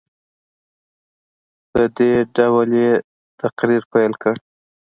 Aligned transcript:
په 1.71 1.81
دې 1.97 2.11
ډول 2.35 2.69
یې 2.83 2.91
تقریر 3.41 3.83
پیل 3.91 4.13
کړ. 4.21 4.35